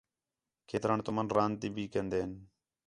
کھیتران 0.69 0.99
تُمن 1.05 1.27
راند 1.35 1.61
بھی 1.75 1.85
کندین 1.93 2.31